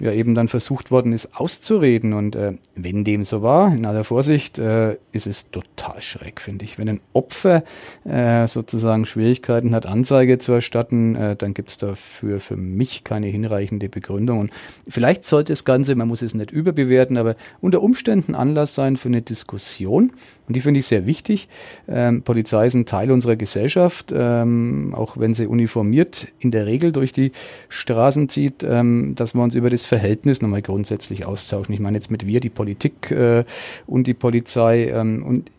[0.00, 2.12] ja eben dann versucht worden ist auszureden.
[2.12, 6.64] Und äh, wenn dem so war, in aller Vorsicht, äh, ist es total schräg, finde
[6.64, 6.78] ich.
[6.78, 7.62] Wenn ein Opfer
[8.04, 13.26] äh, sozusagen Schwierigkeiten hat, Anzeige zu erstatten, äh, dann gibt es dafür für mich keine
[13.26, 14.38] hinreichende Begründung.
[14.38, 14.50] Und
[14.88, 19.08] vielleicht sollte das Ganze, man muss es nicht überbewerten, aber unter Umständen Anlass sein für
[19.08, 20.12] eine Diskussion.
[20.48, 21.48] Und die finde ich sehr wichtig.
[21.86, 26.90] Ähm, Polizei ist ein Teil unserer Gesellschaft, ähm, auch wenn sie uniformiert in der Regel
[26.90, 27.32] durch die
[27.68, 31.74] Straßen zieht, ähm, dass wir uns über das Verhältnis nochmal grundsätzlich austauschen.
[31.74, 33.44] Ich meine jetzt mit wir, die Politik äh,
[33.88, 35.50] und die Polizei ähm, und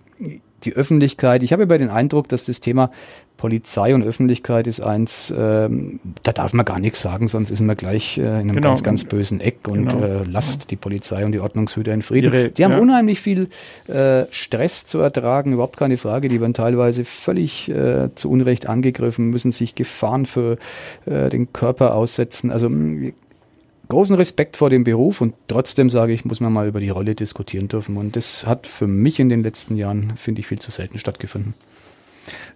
[0.63, 1.44] die Öffentlichkeit.
[1.44, 2.91] Ich habe bei den Eindruck, dass das Thema
[3.36, 7.76] Polizei und Öffentlichkeit ist eins, ähm, da darf man gar nichts sagen, sonst ist man
[7.76, 8.70] gleich äh, in einem genau.
[8.70, 10.06] ganz, ganz bösen Eck und genau.
[10.06, 12.32] äh, lasst die Polizei und die Ordnungshüter in Frieden.
[12.32, 12.78] Ihre, die haben ja.
[12.78, 13.50] unheimlich viel
[13.88, 16.30] äh, Stress zu ertragen, überhaupt keine Frage.
[16.30, 20.58] Die werden teilweise völlig äh, zu Unrecht angegriffen, müssen sich Gefahren für
[21.06, 22.52] äh, den Körper aussetzen.
[22.52, 22.70] Also
[23.91, 27.13] großen Respekt vor dem Beruf und trotzdem sage ich, muss man mal über die Rolle
[27.13, 27.97] diskutieren dürfen.
[27.97, 31.54] Und das hat für mich in den letzten Jahren, finde ich, viel zu selten stattgefunden.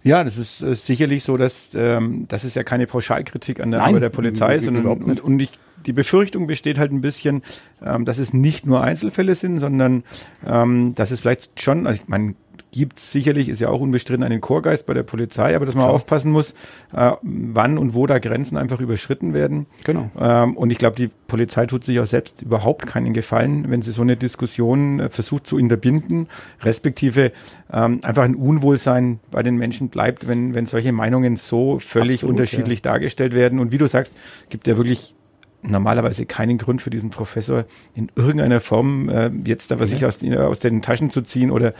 [0.02, 3.80] Ja, das ist äh, sicherlich so, dass ähm, das ist ja keine Pauschalkritik an der
[3.80, 5.50] Nein, Arbeit der Polizei, sondern und, und ich,
[5.84, 7.42] die Befürchtung besteht halt ein bisschen,
[7.84, 10.04] ähm, dass es nicht nur Einzelfälle sind, sondern
[10.46, 12.34] ähm, dass es vielleicht schon, also ich meine,
[12.76, 15.84] gibt es sicherlich, ist ja auch unbestritten, einen Chorgeist bei der Polizei, aber dass man
[15.84, 15.94] Klar.
[15.94, 16.54] aufpassen muss,
[16.94, 19.66] äh, wann und wo da Grenzen einfach überschritten werden.
[19.84, 20.10] Genau.
[20.18, 23.92] Ähm, und ich glaube, die Polizei tut sich auch selbst überhaupt keinen Gefallen, wenn sie
[23.92, 26.28] so eine Diskussion äh, versucht zu unterbinden,
[26.62, 27.32] respektive
[27.72, 32.34] ähm, einfach ein Unwohlsein bei den Menschen bleibt, wenn, wenn solche Meinungen so völlig Absolut,
[32.34, 32.92] unterschiedlich ja.
[32.92, 33.58] dargestellt werden.
[33.58, 34.16] Und wie du sagst,
[34.50, 35.15] gibt ja wirklich
[35.66, 40.24] normalerweise keinen Grund für diesen Professor in irgendeiner Form äh, jetzt da was sich aus,
[40.24, 41.72] aus den Taschen zu ziehen oder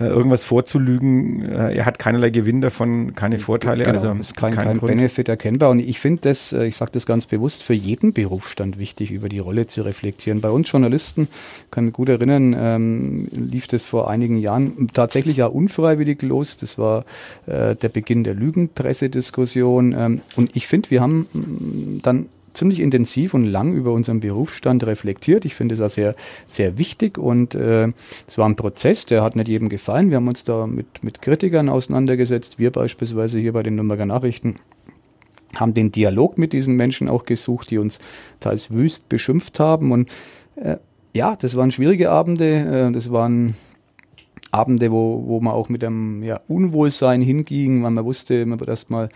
[0.00, 1.42] äh, irgendwas vorzulügen.
[1.44, 3.84] Äh, er hat keinerlei Gewinn davon, keine Vorteile.
[3.84, 5.70] Genau, also ist kein, kein Benefit erkennbar.
[5.70, 9.28] Und ich finde das, äh, ich sage das ganz bewusst, für jeden Berufsstand wichtig, über
[9.28, 10.40] die Rolle zu reflektieren.
[10.40, 11.28] Bei uns Journalisten,
[11.70, 16.56] kann mich gut erinnern, ähm, lief das vor einigen Jahren tatsächlich ja unfreiwillig los.
[16.56, 17.04] Das war
[17.46, 19.94] äh, der Beginn der Lügenpressediskussion.
[19.96, 24.84] Ähm, und ich finde, wir haben mm, dann ziemlich intensiv und lang über unseren Berufsstand
[24.84, 25.44] reflektiert.
[25.44, 26.14] Ich finde auch sehr,
[26.46, 27.92] sehr wichtig und äh,
[28.26, 30.10] es war ein Prozess, der hat nicht jedem gefallen.
[30.10, 32.58] Wir haben uns da mit, mit Kritikern auseinandergesetzt.
[32.58, 34.56] Wir beispielsweise hier bei den Nürnberger Nachrichten
[35.56, 37.98] haben den Dialog mit diesen Menschen auch gesucht, die uns
[38.40, 39.92] teils wüst beschimpft haben.
[39.92, 40.08] Und
[40.56, 40.76] äh,
[41.12, 43.54] ja, das waren schwierige Abende, äh, das waren
[44.50, 48.68] Abende, wo, wo man auch mit einem ja, Unwohlsein hinging, weil man wusste, man wird
[48.68, 49.08] erstmal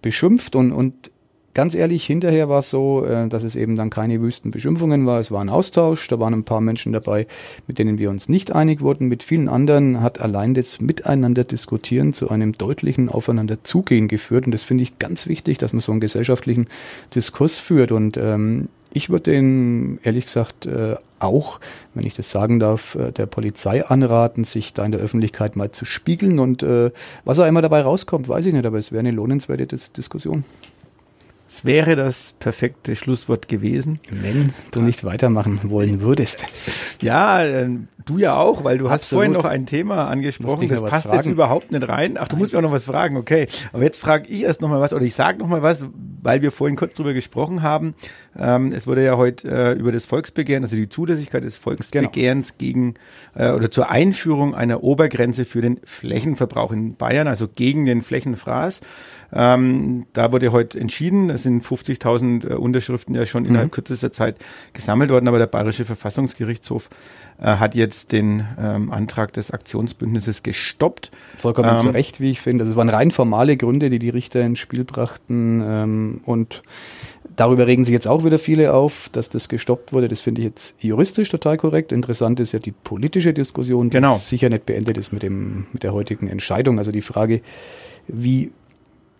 [0.00, 1.10] beschimpft und, und
[1.58, 5.18] ganz ehrlich, hinterher war es so, äh, dass es eben dann keine wüsten Beschimpfungen war.
[5.18, 6.06] Es war ein Austausch.
[6.06, 7.26] Da waren ein paar Menschen dabei,
[7.66, 9.08] mit denen wir uns nicht einig wurden.
[9.08, 14.46] Mit vielen anderen hat allein das Miteinander diskutieren zu einem deutlichen Aufeinanderzugehen geführt.
[14.46, 16.68] Und das finde ich ganz wichtig, dass man so einen gesellschaftlichen
[17.12, 17.90] Diskurs führt.
[17.90, 21.58] Und ähm, ich würde den, ehrlich gesagt, äh, auch,
[21.92, 25.72] wenn ich das sagen darf, äh, der Polizei anraten, sich da in der Öffentlichkeit mal
[25.72, 26.38] zu spiegeln.
[26.38, 26.92] Und äh,
[27.24, 30.44] was auch immer dabei rauskommt, weiß ich nicht, aber es wäre eine lohnenswerte Dis Diskussion.
[31.48, 33.98] Es wäre das perfekte Schlusswort gewesen.
[34.10, 36.44] Wenn du nicht weitermachen wollen würdest.
[37.00, 37.68] Ja, äh,
[38.06, 39.00] du ja auch, weil du Absolut.
[39.00, 41.16] hast vorhin noch ein Thema angesprochen, das passt fragen.
[41.16, 42.16] jetzt überhaupt nicht rein.
[42.18, 42.40] Ach, du Nein.
[42.40, 43.46] musst mir auch noch was fragen, okay.
[43.72, 45.84] Aber jetzt frage ich erst noch mal was oder ich sage noch mal was,
[46.22, 47.94] weil wir vorhin kurz drüber gesprochen haben.
[48.36, 52.58] Ähm, es wurde ja heute äh, über das Volksbegehren, also die Zulässigkeit des Volksbegehrens genau.
[52.58, 52.94] gegen
[53.36, 58.80] äh, oder zur Einführung einer Obergrenze für den Flächenverbrauch in Bayern, also gegen den Flächenfraß.
[59.32, 63.72] Ähm, da wurde heute entschieden, es sind 50.000 äh, Unterschriften ja schon innerhalb mhm.
[63.72, 64.36] kürzester Zeit
[64.72, 66.88] gesammelt worden, aber der Bayerische Verfassungsgerichtshof
[67.38, 71.10] äh, hat jetzt den ähm, Antrag des Aktionsbündnisses gestoppt.
[71.36, 72.64] Vollkommen ähm, zu Recht, wie ich finde.
[72.64, 76.62] Das waren rein formale Gründe, die die Richter ins Spiel brachten ähm, und
[77.38, 80.08] Darüber regen sich jetzt auch wieder viele auf, dass das gestoppt wurde.
[80.08, 81.92] Das finde ich jetzt juristisch total korrekt.
[81.92, 84.16] Interessant ist ja die politische Diskussion, die genau.
[84.16, 86.78] sicher nicht beendet ist mit, dem, mit der heutigen Entscheidung.
[86.78, 87.40] Also die Frage,
[88.08, 88.50] wie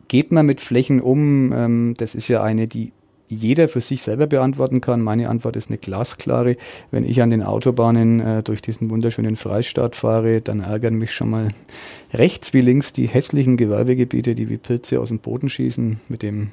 [0.09, 1.53] geht man mit Flächen um?
[1.53, 2.93] Ähm, das ist ja eine, die
[3.29, 5.03] jeder für sich selber beantworten kann.
[5.03, 6.57] Meine Antwort ist eine glasklare.
[6.91, 11.31] Wenn ich an den Autobahnen äh, durch diesen wunderschönen Freistaat fahre, dann ärgern mich schon
[11.31, 11.51] mal
[12.13, 16.49] rechts wie links die hässlichen Gewerbegebiete, die wie Pilze aus dem Boden schießen, mit dem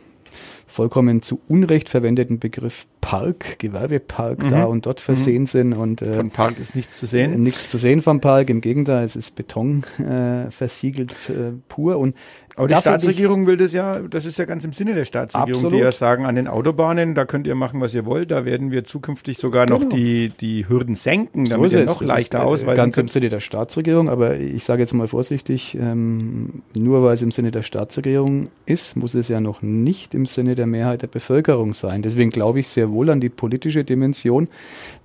[0.67, 4.49] vollkommen zu Unrecht verwendeten Begriff Park, Gewerbepark mhm.
[4.49, 5.47] da und dort versehen mhm.
[5.47, 5.73] sind.
[5.73, 7.33] Und, äh, von Park ist nichts zu sehen.
[7.33, 11.97] Äh, nichts zu sehen vom Park, im Gegenteil, es ist Beton äh, versiegelt äh, pur.
[11.97, 12.15] Und
[12.57, 15.73] aber die Staatsregierung will das ja, das ist ja ganz im Sinne der Staatsregierung, Absolut.
[15.73, 18.71] die ja sagen, an den Autobahnen, da könnt ihr machen, was ihr wollt, da werden
[18.71, 19.79] wir zukünftig sogar genau.
[19.79, 23.05] noch die, die Hürden senken, damit so ihr noch leichter ist, ausweisen Ganz könnt.
[23.05, 27.31] im Sinne der Staatsregierung, aber ich sage jetzt mal vorsichtig, ähm, nur weil es im
[27.31, 31.73] Sinne der Staatsregierung ist, muss es ja noch nicht im Sinne der Mehrheit der Bevölkerung
[31.73, 32.03] sein.
[32.03, 34.47] Deswegen glaube ich sehr wohl an die politische Dimension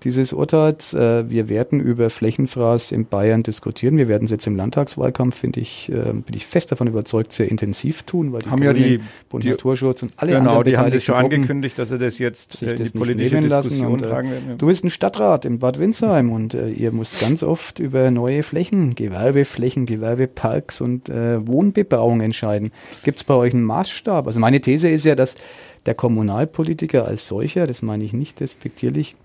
[0.05, 0.95] dieses Urteils.
[0.95, 3.97] Äh, wir werden über Flächenfraß in Bayern diskutieren.
[3.97, 7.51] Wir werden es jetzt im Landtagswahlkampf, finde ich, äh, bin ich fest davon überzeugt, sehr
[7.51, 10.91] intensiv tun, weil die haben ja die Bund Naturschutz und alle genau, anderen die haben
[10.91, 14.31] das schon angekündigt, dass sie das jetzt sich äh, das die politische Diskussion und, tragen
[14.31, 14.45] werden.
[14.51, 14.55] Ja.
[14.57, 18.43] Du bist ein Stadtrat in Bad Windsheim und äh, ihr müsst ganz oft über neue
[18.43, 22.73] Flächen, Gewerbeflächen, Gewerbeparks und äh, Wohnbebauung entscheiden.
[23.05, 24.27] Gibt es bei euch einen Maßstab?
[24.27, 25.37] Also meine These ist ja, dass
[25.87, 29.17] der Kommunalpolitiker als solcher, das meine ich nicht despektierlich,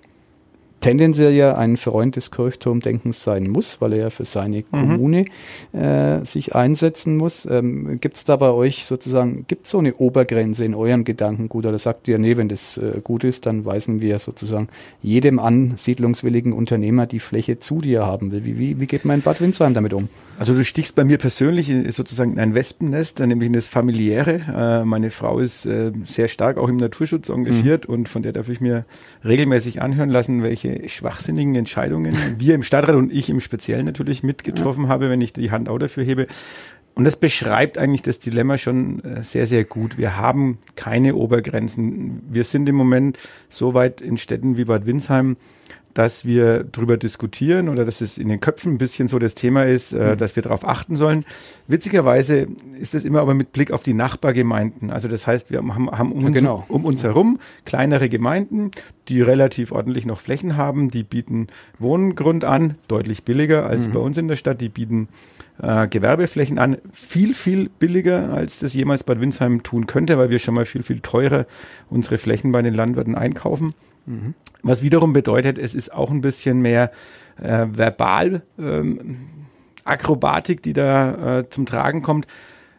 [0.85, 4.65] tendenziell ja ein Freund des Kirchturmdenkens sein muss, weil er ja für seine mhm.
[4.69, 5.25] Kommune
[5.73, 7.47] äh, sich einsetzen muss.
[7.49, 11.65] Ähm, gibt es da bei euch sozusagen, gibt es so eine Obergrenze in eurem Gedankengut
[11.65, 14.67] oder sagt ihr, nee, wenn das äh, gut ist, dann weisen wir sozusagen
[15.01, 18.45] jedem ansiedlungswilligen Unternehmer die Fläche zu, die er haben will.
[18.45, 20.07] Wie, wie, wie geht man in Bad Windsheim damit um?
[20.37, 24.41] Also du stichst bei mir persönlich in, sozusagen in ein Wespennest, nämlich in das familiäre.
[24.55, 27.93] Äh, meine Frau ist äh, sehr stark auch im Naturschutz engagiert mhm.
[27.95, 28.85] und von der darf ich mir
[29.23, 34.87] regelmäßig anhören lassen, welche schwachsinnigen Entscheidungen wir im Stadtrat und ich im Speziellen natürlich mitgetroffen
[34.87, 36.27] habe, wenn ich die Hand auch dafür hebe.
[36.95, 39.97] Und das beschreibt eigentlich das Dilemma schon äh, sehr, sehr gut.
[39.97, 42.21] Wir haben keine Obergrenzen.
[42.29, 45.35] Wir sind im Moment so weit in Städten wie Bad Windsheim,
[45.95, 49.65] dass wir darüber diskutieren oder dass es in den Köpfen ein bisschen so das Thema
[49.65, 50.17] ist, äh, mhm.
[50.17, 51.23] dass wir darauf achten sollen.
[51.67, 54.91] Witzigerweise ist das immer aber mit Blick auf die Nachbargemeinden.
[54.91, 56.65] Also das heißt, wir haben, haben um, uns, genau.
[56.67, 58.71] um uns herum kleinere Gemeinden.
[59.07, 60.91] die relativ ordentlich noch Flächen haben.
[60.91, 61.47] Die bieten
[61.79, 63.93] Wohngrund an, deutlich billiger als mhm.
[63.93, 64.59] bei uns in der Stadt.
[64.59, 65.07] Die bieten
[65.61, 70.39] äh, Gewerbeflächen an, viel, viel billiger, als das jemals Bad Windsheim tun könnte, weil wir
[70.39, 71.45] schon mal viel, viel teurer
[71.89, 73.73] unsere Flächen bei den Landwirten einkaufen.
[74.05, 74.33] Mhm.
[74.63, 76.91] Was wiederum bedeutet, es ist auch ein bisschen mehr
[77.41, 79.17] äh, verbal ähm,
[79.83, 82.27] Akrobatik, die da äh, zum Tragen kommt.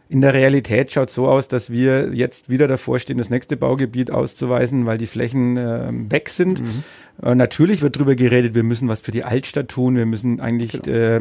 [0.08, 3.56] In der Realität schaut es so aus, dass wir jetzt wieder davor stehen, das nächste
[3.56, 6.60] Baugebiet auszuweisen, weil die Flächen äh, weg sind.
[6.60, 6.84] Mhm.
[7.22, 10.80] Äh, natürlich wird darüber geredet, wir müssen was für die Altstadt tun, wir müssen eigentlich
[10.82, 10.96] genau.
[10.96, 11.20] äh,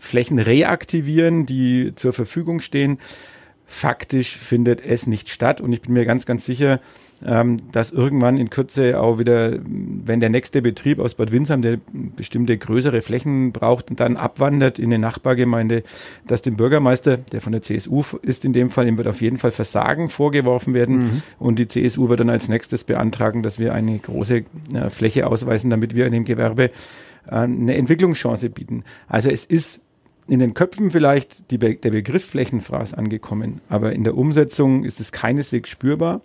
[0.00, 2.98] Flächen reaktivieren, die zur Verfügung stehen.
[3.66, 6.80] Faktisch findet es nicht statt und ich bin mir ganz, ganz sicher,
[7.24, 11.78] ähm, dass irgendwann in Kürze auch wieder, wenn der nächste Betrieb aus Bad Windsheim, der
[12.16, 15.82] bestimmte größere Flächen braucht und dann abwandert in eine Nachbargemeinde,
[16.26, 19.38] dass dem Bürgermeister, der von der CSU ist in dem Fall, ihm wird auf jeden
[19.38, 21.22] Fall Versagen vorgeworfen werden mhm.
[21.38, 25.70] und die CSU wird dann als nächstes beantragen, dass wir eine große äh, Fläche ausweisen,
[25.70, 26.70] damit wir in dem Gewerbe äh,
[27.30, 28.84] eine Entwicklungschance bieten.
[29.08, 29.80] Also es ist
[30.26, 35.12] in den Köpfen vielleicht die, der Begriff Flächenfraß angekommen, aber in der Umsetzung ist es
[35.12, 36.22] keineswegs spürbar.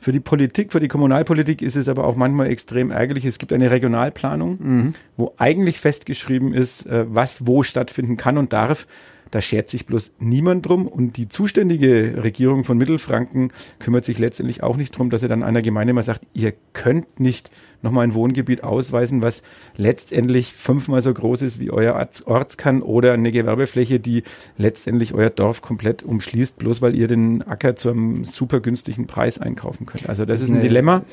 [0.00, 3.26] Für die Politik, für die Kommunalpolitik ist es aber auch manchmal extrem ärgerlich.
[3.26, 4.92] Es gibt eine Regionalplanung, mhm.
[5.18, 8.86] wo eigentlich festgeschrieben ist, äh, was wo stattfinden kann und darf.
[9.30, 14.62] Da schert sich bloß niemand drum und die zuständige Regierung von Mittelfranken kümmert sich letztendlich
[14.62, 17.50] auch nicht drum, dass er dann einer Gemeinde mal sagt, ihr könnt nicht
[17.82, 19.42] nochmal ein Wohngebiet ausweisen, was
[19.76, 21.94] letztendlich fünfmal so groß ist wie euer
[22.26, 24.22] Ortskern oder eine Gewerbefläche, die
[24.58, 29.38] letztendlich euer Dorf komplett umschließt, bloß weil ihr den Acker zu einem super günstigen Preis
[29.38, 30.08] einkaufen könnt.
[30.08, 31.04] Also das, das ist ein Dilemma,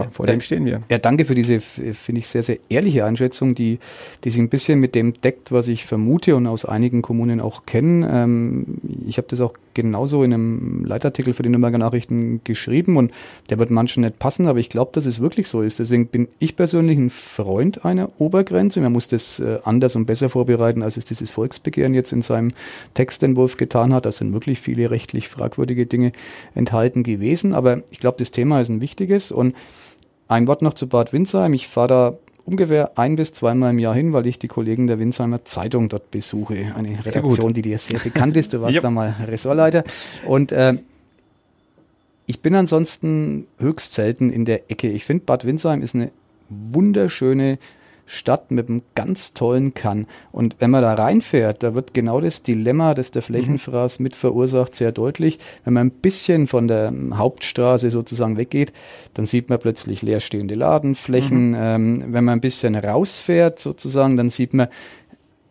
[0.00, 0.82] ja, vor dem stehen wir.
[0.90, 3.78] Ja, danke für diese, finde ich, sehr, sehr ehrliche Einschätzung, die,
[4.24, 7.66] die sich ein bisschen mit dem deckt, was ich vermute und aus einigen Kommunen auch
[7.66, 8.08] kenne.
[8.12, 13.12] Ähm, ich habe das auch genauso in einem Leitartikel für die Nürnberger Nachrichten geschrieben und
[13.50, 15.78] der wird manchen nicht passen, aber ich glaube, dass es wirklich so ist.
[15.78, 18.80] Deswegen bin ich persönlich ein Freund einer Obergrenze.
[18.80, 22.52] Man muss das äh, anders und besser vorbereiten, als es dieses Volksbegehren jetzt in seinem
[22.94, 24.06] Textentwurf getan hat.
[24.06, 26.12] Da sind wirklich viele rechtlich fragwürdige Dinge
[26.54, 29.54] enthalten gewesen, aber ich glaube, das Thema ist ein wichtiges und
[30.32, 31.54] ein Wort noch zu Bad Windsheim.
[31.54, 32.14] Ich fahre da
[32.44, 36.10] ungefähr ein bis zweimal im Jahr hin, weil ich die Kollegen der Winsheimer Zeitung dort
[36.10, 36.74] besuche.
[36.74, 38.52] Eine Redaktion, die dir sehr bekannt ist.
[38.52, 38.82] Du warst yep.
[38.82, 39.84] da mal Ressortleiter.
[40.26, 40.74] Und äh,
[42.26, 44.88] ich bin ansonsten höchst selten in der Ecke.
[44.88, 46.10] Ich finde, Bad Windsheim ist eine
[46.48, 47.58] wunderschöne
[48.12, 50.06] Stadt mit einem ganz tollen Kann.
[50.32, 54.74] Und wenn man da reinfährt, da wird genau das Dilemma, das der Flächenfraß mit verursacht,
[54.74, 55.38] sehr deutlich.
[55.64, 58.72] Wenn man ein bisschen von der Hauptstraße sozusagen weggeht,
[59.14, 61.50] dann sieht man plötzlich leerstehende Ladenflächen.
[61.50, 61.56] Mhm.
[61.58, 64.68] Ähm, wenn man ein bisschen rausfährt sozusagen, dann sieht man,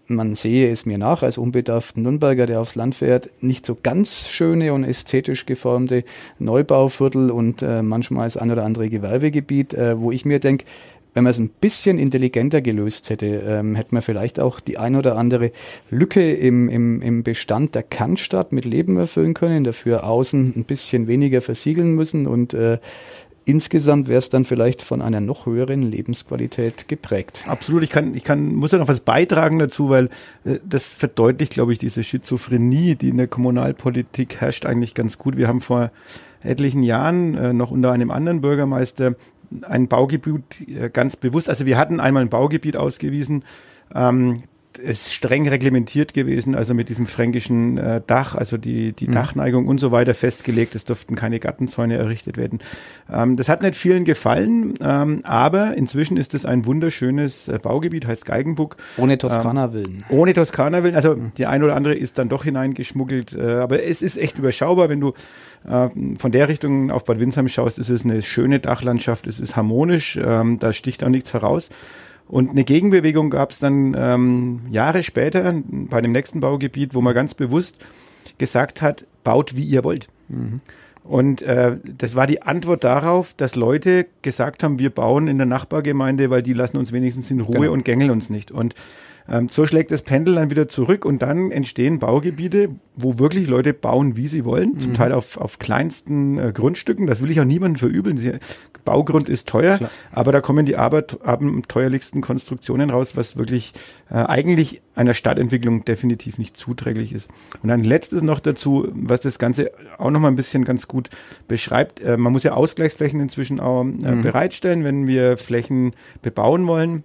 [0.08, 4.30] man sehe es mir nach als unbedarften Nürnberger, der aufs Land fährt, nicht so ganz
[4.30, 6.04] schöne und ästhetisch geformte
[6.38, 10.66] Neubauviertel und äh, manchmal das ein oder andere Gewerbegebiet, äh, wo ich mir denke,
[11.14, 14.96] wenn man es ein bisschen intelligenter gelöst hätte, ähm, hätte man vielleicht auch die ein
[14.96, 15.52] oder andere
[15.90, 21.08] Lücke im, im, im Bestand der Kernstadt mit Leben erfüllen können, dafür außen ein bisschen
[21.08, 22.80] weniger versiegeln müssen und äh,
[23.46, 27.44] insgesamt wäre es dann vielleicht von einer noch höheren Lebensqualität geprägt.
[27.48, 30.06] Absolut, ich kann, ich kann, muss ja noch was beitragen dazu, weil
[30.46, 35.38] äh, das verdeutlicht, glaube ich, diese Schizophrenie, die in der Kommunalpolitik herrscht, eigentlich ganz gut.
[35.38, 35.92] Wir haben vor
[36.44, 39.16] etlichen Jahren äh, noch unter einem anderen Bürgermeister
[39.64, 43.44] ein Baugebiet äh, ganz bewusst, also wir hatten einmal ein Baugebiet ausgewiesen,
[43.94, 44.44] ähm,
[44.78, 49.12] ist streng reglementiert gewesen, also mit diesem fränkischen äh, Dach, also die, die mhm.
[49.12, 50.76] Dachneigung und so weiter festgelegt.
[50.76, 52.60] Es durften keine Gartenzäune errichtet werden.
[53.12, 58.08] Ähm, das hat nicht vielen gefallen, ähm, aber inzwischen ist es ein wunderschönes äh, Baugebiet,
[58.08, 58.78] heißt Geigenbuck.
[58.98, 60.04] Ohne Toskana-Willen.
[60.10, 60.96] Ähm, ohne Toskana-Willen.
[60.96, 61.32] Also mhm.
[61.38, 65.00] die eine oder andere ist dann doch hineingeschmuggelt, äh, aber es ist echt überschaubar, wenn
[65.00, 65.14] du
[65.68, 69.56] äh, von der Richtung auf Bad Windsheim schaust, ist es eine schöne Dachlandschaft, es ist
[69.56, 71.70] harmonisch, ähm, da sticht auch nichts heraus.
[72.28, 77.14] Und eine Gegenbewegung gab es dann ähm, Jahre später bei dem nächsten Baugebiet, wo man
[77.14, 77.86] ganz bewusst
[78.38, 80.08] gesagt hat, baut wie ihr wollt.
[80.30, 80.62] Mhm.
[81.04, 85.48] Und äh, das war die Antwort darauf, dass Leute gesagt haben, wir bauen in der
[85.48, 87.72] Nachbargemeinde, weil die lassen uns wenigstens in Ruhe genau.
[87.74, 88.52] und gängeln uns nicht.
[88.52, 88.76] Und
[89.30, 93.74] ähm, so schlägt das Pendel dann wieder zurück und dann entstehen Baugebiete, wo wirklich Leute
[93.74, 94.80] bauen, wie sie wollen, mhm.
[94.80, 97.08] zum Teil auf, auf kleinsten äh, Grundstücken.
[97.08, 98.18] Das will ich auch niemandem verübeln.
[98.18, 98.34] Sie,
[98.84, 99.92] Baugrund ist teuer, Klar.
[100.12, 103.74] aber da kommen die abenteuerlichsten Konstruktionen raus, was wirklich
[104.10, 107.30] äh, eigentlich einer Stadtentwicklung definitiv nicht zuträglich ist.
[107.64, 111.10] Und ein letztes noch dazu, was das Ganze auch noch mal ein bisschen ganz gut
[111.48, 112.02] beschreibt.
[112.02, 114.22] Äh, man muss ja Ausgleichsflächen inzwischen auch äh, mhm.
[114.22, 117.04] bereitstellen, wenn wir Flächen bebauen wollen.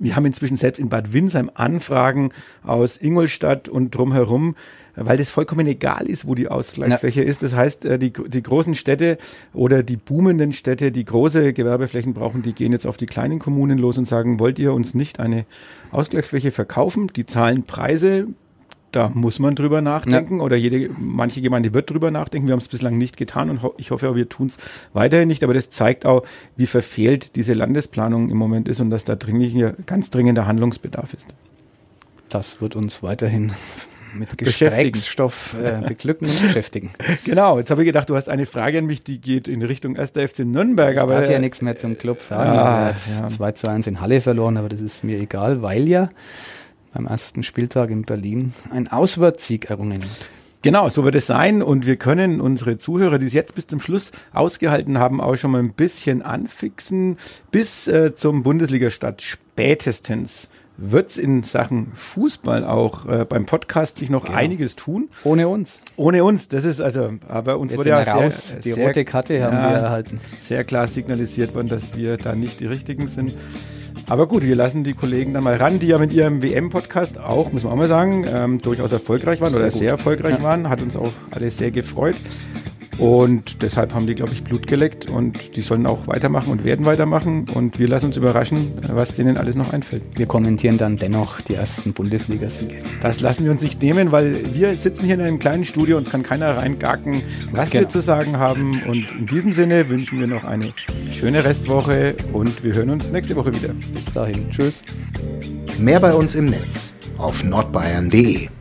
[0.00, 2.30] Wir haben inzwischen selbst in Bad Windsheim Anfragen
[2.64, 4.56] aus Ingolstadt und drumherum,
[4.96, 7.28] weil das vollkommen egal ist, wo die Ausgleichsfläche ja.
[7.28, 7.42] ist.
[7.42, 9.18] Das heißt, äh, die, die großen Städte
[9.52, 13.78] oder die boomenden Städte, die große Gewerbeflächen brauchen, die gehen jetzt auf die kleinen Kommunen
[13.78, 15.44] los und sagen, wollt ihr uns nicht eine
[15.92, 17.08] Ausgleichsfläche verkaufen?
[17.14, 18.26] Die zahlen Preise,
[18.92, 20.42] da muss man drüber nachdenken ja.
[20.42, 22.48] oder jede, manche Gemeinde wird drüber nachdenken.
[22.48, 24.58] Wir haben es bislang nicht getan und ho ich hoffe auch, wir tun es
[24.92, 25.44] weiterhin nicht.
[25.44, 26.24] Aber das zeigt auch,
[26.56, 31.28] wie verfehlt diese Landesplanung im Moment ist und dass da dringlich, ganz dringender Handlungsbedarf ist.
[32.28, 33.52] Das wird uns weiterhin
[34.14, 36.90] mit Gesprächsstoff äh, beglücken und beschäftigen.
[37.24, 39.96] Genau, jetzt habe ich gedacht, du hast eine Frage an mich, die geht in Richtung
[39.96, 40.12] 1.
[40.12, 40.94] FC Nürnberg.
[40.94, 42.50] Ich aber darf ja nichts mehr zum Club sagen.
[42.50, 43.36] Ah, also er hat ja.
[43.36, 46.10] 2 zu 1 in Halle verloren, aber das ist mir egal, weil ja
[46.92, 50.28] beim ersten Spieltag in Berlin ein Auswärtssieg errungen wird.
[50.62, 53.80] Genau, so wird es sein und wir können unsere Zuhörer, die es jetzt bis zum
[53.80, 57.16] Schluss ausgehalten haben, auch schon mal ein bisschen anfixen.
[57.50, 64.10] Bis äh, zum Bundesliga-Start spätestens wird es in Sachen Fußball auch äh, beim Podcast sich
[64.10, 64.36] noch genau.
[64.36, 65.08] einiges tun.
[65.24, 65.80] Ohne uns.
[65.96, 68.48] Ohne uns, das ist also, aber uns wir wurde ja raus.
[68.48, 70.20] Sehr, die sehr, rote Karte haben ja, wir erhalten.
[70.40, 73.34] Sehr klar signalisiert worden, dass wir da nicht die Richtigen sind.
[74.10, 77.52] Aber gut, wir lassen die Kollegen dann mal ran, die ja mit ihrem WM-Podcast auch,
[77.52, 79.78] muss man auch mal sagen, ähm, durchaus erfolgreich waren sehr oder gut.
[79.78, 80.42] sehr erfolgreich ja.
[80.42, 80.68] waren.
[80.68, 82.16] Hat uns auch alle sehr gefreut.
[83.00, 86.84] Und deshalb haben die, glaube ich, Blut geleckt und die sollen auch weitermachen und werden
[86.84, 87.48] weitermachen.
[87.48, 90.02] Und wir lassen uns überraschen, was denen alles noch einfällt.
[90.16, 92.80] Wir kommentieren dann dennoch die ersten Bundesliga-Siege.
[93.00, 96.10] Das lassen wir uns nicht nehmen, weil wir sitzen hier in einem kleinen Studio, uns
[96.10, 97.22] kann keiner reingacken,
[97.52, 97.84] was genau.
[97.84, 98.82] wir zu sagen haben.
[98.82, 100.74] Und in diesem Sinne wünschen wir noch eine
[101.10, 103.70] schöne Restwoche und wir hören uns nächste Woche wieder.
[103.94, 104.50] Bis dahin.
[104.50, 104.82] Tschüss.
[105.78, 108.59] Mehr bei uns im Netz auf nordbayern.de